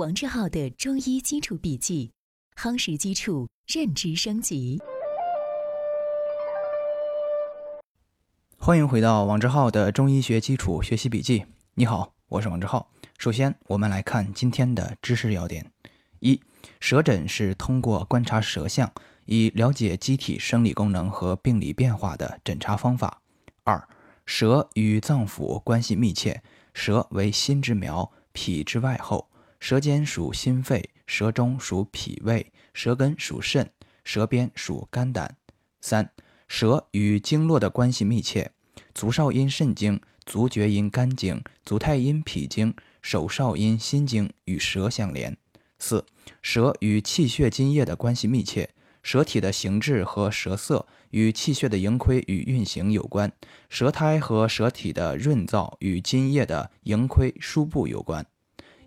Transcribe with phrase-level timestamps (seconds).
[0.00, 2.10] 王志浩的中医基础笔记，
[2.56, 4.80] 夯实基础，认知升级。
[8.56, 11.44] 欢迎回到王志浩的中医学基础学习笔记。
[11.74, 12.90] 你好，我是王志浩。
[13.18, 15.70] 首先，我们来看今天的知识要点：
[16.20, 16.40] 一、
[16.80, 18.90] 舌诊是通过观察舌象，
[19.26, 23.20] 以了解机体生理功能和病理变化的诊查方法。
[23.64, 23.86] 二、
[24.24, 26.42] 舌与脏腑关系密切，
[26.72, 29.29] 舌为心之苗，脾之外候。
[29.60, 33.70] 舌尖属心肺，舌中属脾胃，舌根属肾，
[34.02, 35.36] 舌边属肝胆。
[35.82, 36.10] 三、
[36.48, 38.50] 舌与经络的关系密切，
[38.94, 45.36] 足少阴肾经、足厥阴肝经、足太阴脾经、手少阴心经与舌相连。
[45.78, 46.04] 四、
[46.42, 48.70] 舌与气血津液的关系密切，
[49.02, 53.30] 舌体的形制和舌色与气血的盈亏与运行有关，
[53.68, 58.26] 舌苔和舌体的润燥与津液的盈亏输布有关。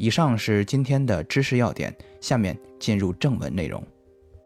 [0.00, 3.82] 以上是今天的知识要点，下面进入正文内容。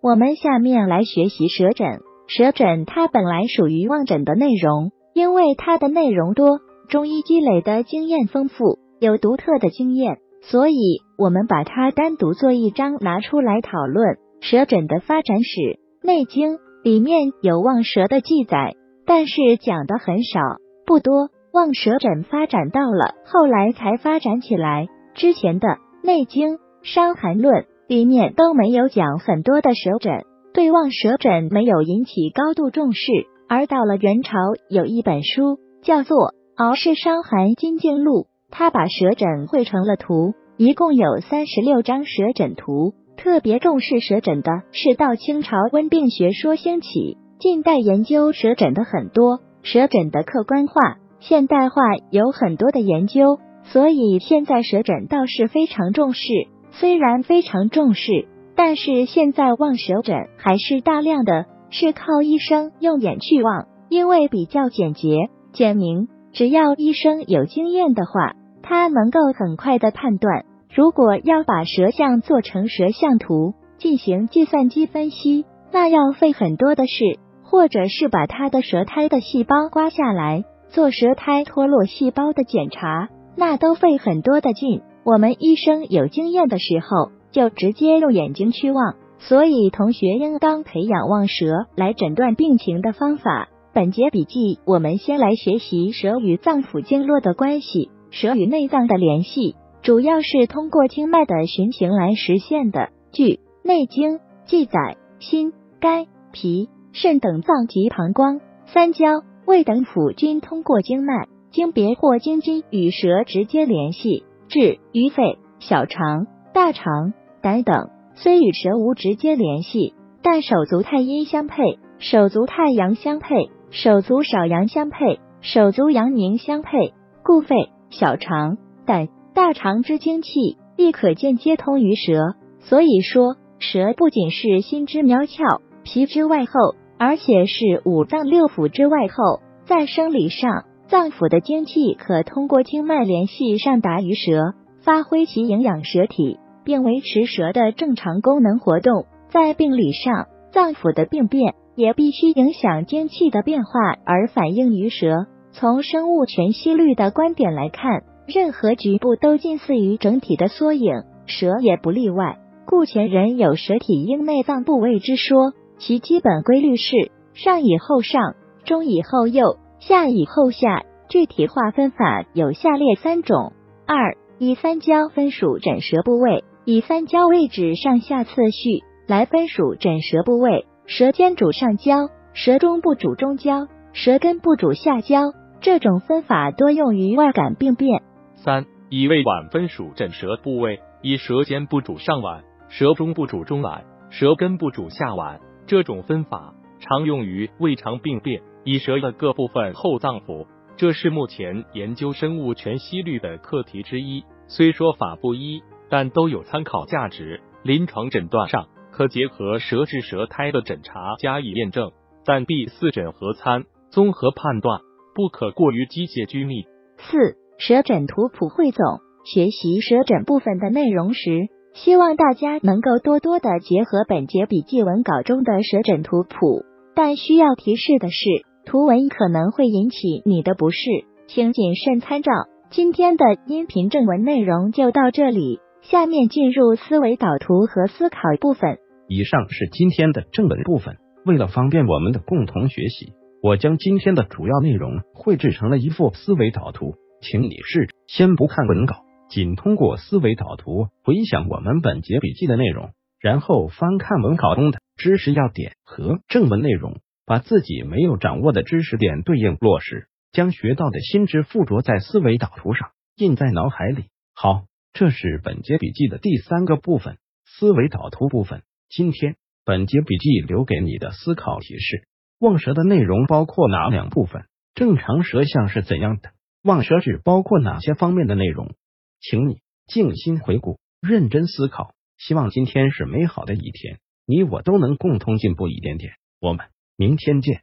[0.00, 2.00] 我们下面来学习舌诊。
[2.26, 14.16] 舌诊它本来属于望诊的内容，因为它的内容多，中医积累的经验丰富，有独特的经验，所以我们把它单独做一章拿出来讨论。
[14.40, 15.60] 舌诊的发展史，
[16.02, 20.40] 《内经》里面有望舌的记载，但是讲的很少，
[20.86, 21.28] 不多。
[21.52, 24.86] 望舌诊发展到了后来才发展起来。
[25.14, 25.68] 之前的
[26.02, 30.24] 《内经》《伤寒论》里面都没有讲很多的舌诊，
[30.54, 33.10] 对望舌诊没有引起高度重视。
[33.48, 34.38] 而到了元朝，
[34.70, 36.18] 有一本书叫做
[36.56, 42.94] 《敖氏伤寒金镜录》，他把舌诊绘成了图，一共有三十六张舌诊图。
[43.18, 53.38] 特别重视舌诊的是到清朝温病学说兴起，近代研究舌诊的很多，舌诊的客观化、现代化有很多的研究。
[53.64, 56.28] 所以现在舌诊倒是非常重视，
[56.72, 70.44] 虽然非常重视，但是现在望舌诊还是大量的是靠医生用眼去望，因为比较简洁简明，只要医生有经验的话，他能够很快的判断。
[70.74, 83.08] 如果要把舌象做成舌象图进行计算机分析，那要费很多的事，或者是把他的舌苔的细胞刮下来做舌苔脱落细胞的检查。
[83.36, 84.82] 那都费很多的劲。
[85.04, 88.94] 我们医生有经验的时候，就直接用眼睛去望。
[89.18, 93.48] 所以同学应当培养望舌来诊断病情的方法。
[93.72, 97.90] 本节笔记，我们先来学习舌与脏腑经络的关系。
[98.10, 102.90] 舌与内脏的联系，主要是通过经脉的循行来实现的。
[103.12, 103.24] 据
[103.62, 111.26] 《内经》记载，心、肝、脾、肾等脏及膀胱、三焦、胃等腑均通过经脉。
[111.52, 132.34] 经别或经筋与舌直接联系，至于肺、小肠、大肠、胆等，虽与舌无直接联系，但手足太阴相配，手足太阳相配，手足少阳相配，手足阳明相配，故肺、小肠、胆、大肠之精气，亦可见接通于舌。
[132.60, 140.64] 所以说，舌不仅是心之苗窍、皮之外候，而且是五脏六腑之外候，在生理上。
[140.92, 144.52] 脏腑的精气可通过经脉联系上达于舌，
[144.84, 149.06] 发挥其营养舌体，并维持舌的正常功能活动。
[149.30, 153.70] 在病理上，脏腑的病变也必须影响精气的变化
[154.04, 155.28] 而反映于舌。
[155.52, 162.36] 从生物全息律的观点来看，任何局部都近似于整体的缩影，舌也不例外。
[162.66, 168.34] 故前人有舌体应内脏部位之说，其基本规律是上以后上，
[168.66, 169.56] 中以后右。
[169.88, 173.52] 下以后下，具体划分法有下列三种：
[173.84, 180.66] 二、以三焦分属诊舌部位，以三焦位置上下次序来分属诊舌部位。
[180.86, 185.32] 舌尖主上焦，舌中部主中焦，舌根部主下焦。
[185.60, 188.02] 这种分法多用于外感病变。
[188.36, 195.40] 三、以胃脘分属诊舌部位，以舌尖部主上脘，舌中部主中脘，舌根部主下脘。
[195.66, 198.42] 这种分法常用于胃肠病变。
[198.64, 204.24] 以舌的各部分后脏腑，这是目前研究生物全息律的课题之一。
[204.46, 207.40] 虽说法不一，但都有参考价值。
[207.62, 211.92] 临床诊断上，可结合舌质舌苔的诊查加以验证，
[212.24, 214.80] 但必四诊合参，综合判断，
[215.14, 216.64] 不可过于机械拘泥。
[216.98, 218.82] 四舌诊图谱汇总，
[219.24, 226.64] 学习舌诊部分的内容时，希望大家能够多多的结合本节笔记文稿中的舌诊图谱。
[226.94, 228.26] 但需要提示的是。
[228.64, 230.78] 图文可能会引起你的不适，
[231.26, 232.30] 请谨慎参照。
[232.70, 238.78] 今天的音频正文内容就到这里，下面进入思维导图和思考部分。
[239.08, 240.96] 以上是今天的正文部分。
[241.24, 243.12] 为了方便我们的共同学习，
[243.42, 248.96] 我将今天的主要内容绘制成了一幅思维导图，请你试着先不看文稿，
[249.28, 257.00] 仅通过思维导图回想我们本节笔记的内容，然后翻看文稿中的知识要点和正文内容，
[257.32, 264.04] 把自己没有掌握的知识点对应落实，将学到的新知附着在思维导图上，印在脑海里。
[264.34, 267.16] 好，这是本节笔记的第三个部分——
[267.48, 268.64] 思维导图部分。
[268.90, 269.36] 今天。
[269.64, 272.06] 本节笔记留给你的思考提示：
[272.38, 274.44] 望舌的内容包括哪两部分？
[274.74, 276.32] 正常舌象是怎样的？
[276.62, 278.74] 望舌指包括哪些方面的内容？
[279.22, 281.94] 请你静心回顾，认真思考。
[282.18, 286.12] 希望今天是美好的一天，你我都能共同进步一点点。
[286.38, 287.62] 我们明天见。